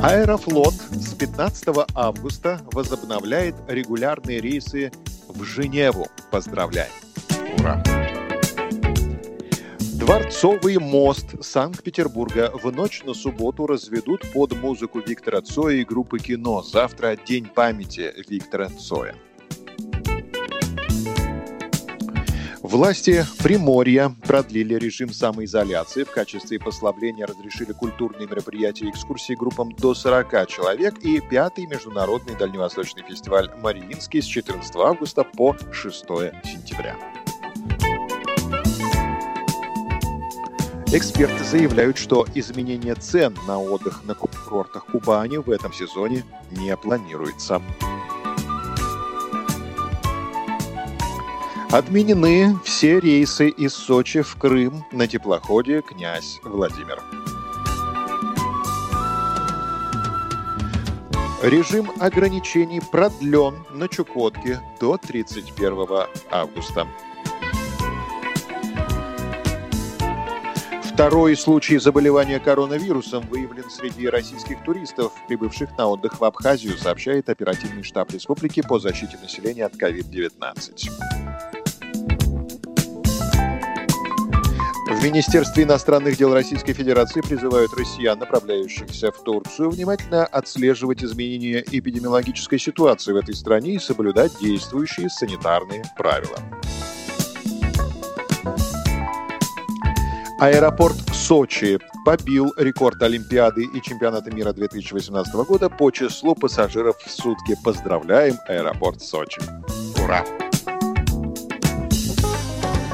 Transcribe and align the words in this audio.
Аэрофлот 0.00 0.74
с 0.92 1.12
15 1.14 1.88
августа 1.92 2.60
возобновляет 2.70 3.56
регулярные 3.66 4.40
рейсы 4.40 4.92
в 5.26 5.42
Женеву. 5.42 6.06
Поздравляем! 6.30 6.92
Ура! 7.58 7.82
Дворцовый 9.80 10.78
мост 10.78 11.42
Санкт-Петербурга 11.44 12.52
в 12.54 12.70
ночь 12.70 13.02
на 13.02 13.12
субботу 13.12 13.66
разведут 13.66 14.22
под 14.32 14.52
музыку 14.52 15.00
Виктора 15.00 15.40
Цоя 15.40 15.78
и 15.78 15.84
группы 15.84 16.20
кино. 16.20 16.62
Завтра 16.62 17.16
День 17.16 17.46
памяти 17.46 18.14
Виктора 18.28 18.68
Цоя. 18.68 19.16
Власти 22.68 23.24
Приморья 23.42 24.14
продлили 24.26 24.74
режим 24.74 25.10
самоизоляции. 25.10 26.04
В 26.04 26.10
качестве 26.10 26.58
послабления 26.58 27.26
разрешили 27.26 27.72
культурные 27.72 28.28
мероприятия 28.28 28.84
и 28.84 28.90
экскурсии 28.90 29.32
группам 29.32 29.72
до 29.72 29.94
40 29.94 30.46
человек. 30.48 30.98
И 30.98 31.18
пятый 31.18 31.66
международный 31.66 32.36
дальневосточный 32.36 33.02
фестиваль 33.04 33.50
«Мариинский» 33.62 34.20
с 34.20 34.26
14 34.26 34.76
августа 34.76 35.24
по 35.24 35.56
6 35.72 36.04
сентября. 36.44 36.94
Эксперты 40.92 41.44
заявляют, 41.44 41.96
что 41.96 42.26
изменение 42.34 42.96
цен 42.96 43.34
на 43.46 43.58
отдых 43.58 44.04
на 44.04 44.14
курортах 44.14 44.84
Кубани 44.84 45.38
в 45.38 45.50
этом 45.50 45.72
сезоне 45.72 46.22
не 46.50 46.76
планируется. 46.76 47.62
Отменены 51.70 52.58
все 52.64 52.98
рейсы 52.98 53.50
из 53.50 53.74
Сочи 53.74 54.22
в 54.22 54.36
Крым 54.36 54.86
на 54.90 55.06
теплоходе 55.06 55.82
«Князь 55.82 56.40
Владимир». 56.42 57.02
Режим 61.42 61.90
ограничений 62.00 62.80
продлен 62.80 63.66
на 63.70 63.86
Чукотке 63.86 64.60
до 64.80 64.96
31 64.96 66.06
августа. 66.30 66.86
Второй 70.90 71.36
случай 71.36 71.76
заболевания 71.76 72.40
коронавирусом 72.40 73.28
выявлен 73.28 73.68
среди 73.68 74.08
российских 74.08 74.64
туристов, 74.64 75.12
прибывших 75.28 75.76
на 75.76 75.86
отдых 75.88 76.18
в 76.18 76.24
Абхазию, 76.24 76.78
сообщает 76.78 77.28
оперативный 77.28 77.82
штаб 77.82 78.10
республики 78.10 78.62
по 78.66 78.78
защите 78.78 79.18
населения 79.18 79.66
от 79.66 79.74
COVID-19. 79.74 81.17
В 84.98 85.04
Министерстве 85.04 85.62
иностранных 85.62 86.16
дел 86.16 86.34
Российской 86.34 86.72
Федерации 86.72 87.20
призывают 87.20 87.72
россиян, 87.78 88.18
направляющихся 88.18 89.12
в 89.12 89.22
Турцию, 89.22 89.70
внимательно 89.70 90.26
отслеживать 90.26 91.04
изменения 91.04 91.62
эпидемиологической 91.70 92.58
ситуации 92.58 93.12
в 93.12 93.16
этой 93.16 93.36
стране 93.36 93.74
и 93.74 93.78
соблюдать 93.78 94.32
действующие 94.40 95.08
санитарные 95.08 95.84
правила. 95.96 96.40
Аэропорт 100.40 100.96
Сочи 101.12 101.78
побил 102.04 102.52
рекорд 102.56 103.00
Олимпиады 103.00 103.66
и 103.72 103.80
чемпионата 103.80 104.34
мира 104.34 104.52
2018 104.52 105.32
года 105.46 105.68
по 105.68 105.92
числу 105.92 106.34
пассажиров 106.34 106.96
в 106.98 107.08
сутки. 107.08 107.54
Поздравляем 107.62 108.34
аэропорт 108.48 109.00
Сочи. 109.00 109.40
Ура! 110.02 110.24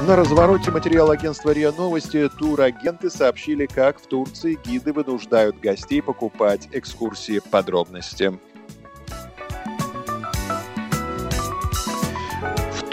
На 0.07 0.15
развороте 0.15 0.69
материала 0.69 1.13
агентства 1.13 1.49
РИА 1.49 1.71
Новости 1.71 2.29
турагенты 2.29 3.09
сообщили, 3.09 3.65
как 3.65 3.99
в 3.99 4.05
Турции 4.05 4.55
гиды 4.63 4.93
вынуждают 4.93 5.59
гостей 5.59 5.99
покупать 5.99 6.69
экскурсии 6.71 7.39
подробности. 7.39 8.37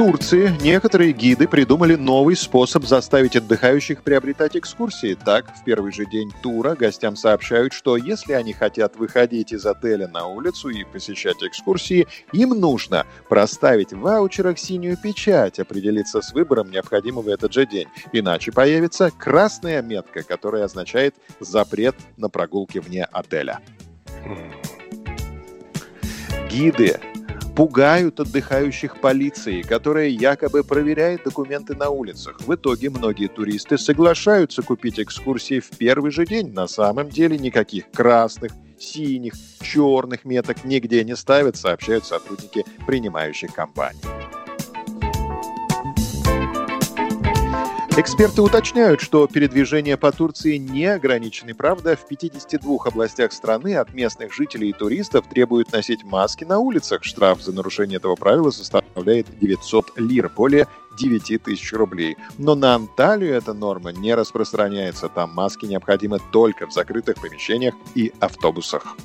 Турции 0.03 0.53
некоторые 0.61 1.13
гиды 1.13 1.47
придумали 1.47 1.95
новый 1.95 2.35
способ 2.35 2.85
заставить 2.85 3.37
отдыхающих 3.37 4.03
приобретать 4.03 4.57
экскурсии. 4.57 5.15
Так, 5.15 5.57
в 5.57 5.63
первый 5.63 5.93
же 5.93 6.07
день 6.07 6.33
тура 6.43 6.75
гостям 6.75 7.15
сообщают, 7.15 7.73
что 7.73 7.97
если 7.97 8.33
они 8.33 8.53
хотят 8.53 8.97
выходить 8.97 9.53
из 9.53 9.65
отеля 9.65 10.09
на 10.09 10.27
улицу 10.27 10.71
и 10.71 10.83
посещать 10.83 11.37
экскурсии, 11.45 12.09
им 12.33 12.51
нужно 12.51 13.07
проставить 13.29 13.93
в 13.93 14.01
ваучерах 14.01 14.59
синюю 14.59 14.97
печать, 14.97 15.61
определиться 15.61 16.21
с 16.21 16.33
выбором 16.33 16.73
необходимого 16.73 17.23
в 17.23 17.29
этот 17.29 17.53
же 17.53 17.65
день. 17.65 17.87
Иначе 18.11 18.51
появится 18.51 19.13
красная 19.17 19.83
метка, 19.83 20.25
которая 20.25 20.65
означает 20.65 21.15
запрет 21.39 21.95
на 22.17 22.29
прогулки 22.29 22.79
вне 22.79 23.05
отеля. 23.05 23.61
Гиды 26.51 26.99
пугают 27.55 28.21
отдыхающих 28.21 29.01
полицией, 29.01 29.63
которая 29.63 30.09
якобы 30.09 30.65
проверяет 30.65 31.25
документы 31.25 31.75
на 31.75 31.91
улицах. 31.91 32.41
В 32.41 32.55
итоге 32.55 32.91
многие 32.91 33.29
туристы 33.29 33.79
соглашаются 33.79 34.63
купить 34.63 34.99
экскурсии 34.99 35.61
в 35.61 35.71
первый 35.77 36.11
же 36.11 36.25
день. 36.25 36.53
На 36.53 36.67
самом 36.67 37.09
деле 37.09 37.39
никаких 37.39 37.91
красных, 37.91 38.53
синих, 38.79 39.35
черных 39.61 40.25
меток 40.25 40.65
нигде 40.65 41.05
не 41.05 41.17
ставят, 41.17 41.57
сообщают 41.57 42.05
сотрудники 42.05 42.65
принимающих 42.87 43.55
компаний. 43.55 44.01
Эксперты 47.95 48.41
уточняют, 48.41 49.03
что 49.03 49.27
передвижения 49.27 49.99
по 49.99 50.13
Турции 50.13 50.57
не 50.57 50.87
ограничены. 50.87 51.55
Правда, 51.55 51.95
в 51.95 52.09
52 52.09 52.87
областях 52.87 53.33
страны 53.33 53.77
от 53.77 53.93
местных 53.93 54.33
жителей 54.33 54.71
и 54.71 54.73
туристов 54.73 55.27
требуют 55.29 55.73
носить 55.73 56.03
маски 56.03 56.45
на 56.45 56.59
улицах. 56.59 57.05
Штраф 57.05 57.43
за 57.43 57.53
нарушение 57.53 57.99
этого 57.99 58.15
правила 58.15 58.49
составляет 58.49 59.27
900 59.39 59.99
лир, 59.99 60.31
более 60.35 60.69
9 60.99 61.43
тысяч 61.43 61.71
рублей. 61.75 62.17
Но 62.39 62.55
на 62.55 62.77
Анталию 62.77 63.35
эта 63.35 63.53
норма 63.53 63.93
не 63.93 64.15
распространяется. 64.15 65.11
Там 65.11 65.35
маски 65.35 65.67
необходимы 65.67 66.19
только 66.33 66.67
в 66.67 66.73
закрытых 66.73 67.21
помещениях 67.21 67.75
и 67.95 68.11
автобусах. 68.21 68.97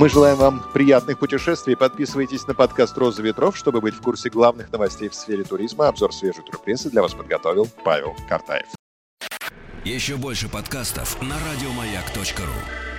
Мы 0.00 0.08
желаем 0.08 0.38
вам 0.38 0.64
приятных 0.72 1.18
путешествий. 1.18 1.76
Подписывайтесь 1.76 2.46
на 2.46 2.54
подкаст 2.54 2.96
«Роза 2.96 3.20
ветров», 3.20 3.54
чтобы 3.54 3.82
быть 3.82 3.92
в 3.92 4.00
курсе 4.00 4.30
главных 4.30 4.72
новостей 4.72 5.10
в 5.10 5.14
сфере 5.14 5.44
туризма. 5.44 5.88
Обзор 5.88 6.14
свежей 6.14 6.42
турпрессы 6.42 6.88
для 6.88 7.02
вас 7.02 7.12
подготовил 7.12 7.68
Павел 7.84 8.16
Картаев. 8.26 8.64
Еще 9.84 10.16
больше 10.16 10.48
подкастов 10.48 11.20
на 11.20 11.34
радиомаяк.ру 11.34 12.89